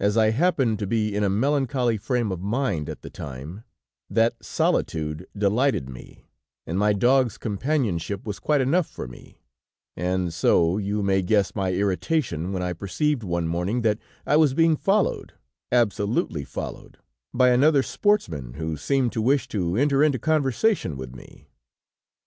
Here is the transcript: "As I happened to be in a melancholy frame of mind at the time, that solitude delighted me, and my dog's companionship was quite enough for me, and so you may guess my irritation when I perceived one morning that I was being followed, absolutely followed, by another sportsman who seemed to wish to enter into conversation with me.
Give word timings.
"As 0.00 0.16
I 0.16 0.30
happened 0.30 0.78
to 0.78 0.86
be 0.86 1.14
in 1.14 1.22
a 1.22 1.28
melancholy 1.28 1.98
frame 1.98 2.32
of 2.32 2.40
mind 2.40 2.88
at 2.88 3.02
the 3.02 3.10
time, 3.10 3.62
that 4.08 4.42
solitude 4.42 5.26
delighted 5.36 5.86
me, 5.86 6.24
and 6.66 6.78
my 6.78 6.94
dog's 6.94 7.36
companionship 7.36 8.24
was 8.24 8.38
quite 8.38 8.62
enough 8.62 8.86
for 8.86 9.06
me, 9.06 9.42
and 9.98 10.32
so 10.32 10.78
you 10.78 11.02
may 11.02 11.20
guess 11.20 11.54
my 11.54 11.74
irritation 11.74 12.54
when 12.54 12.62
I 12.62 12.72
perceived 12.72 13.22
one 13.22 13.46
morning 13.46 13.82
that 13.82 13.98
I 14.24 14.36
was 14.36 14.54
being 14.54 14.76
followed, 14.78 15.34
absolutely 15.70 16.44
followed, 16.44 16.96
by 17.34 17.50
another 17.50 17.82
sportsman 17.82 18.54
who 18.54 18.78
seemed 18.78 19.12
to 19.12 19.20
wish 19.20 19.46
to 19.48 19.76
enter 19.76 20.02
into 20.02 20.18
conversation 20.18 20.96
with 20.96 21.14
me. 21.14 21.50